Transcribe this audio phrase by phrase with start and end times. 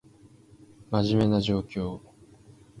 [0.89, 2.01] 真面目な状況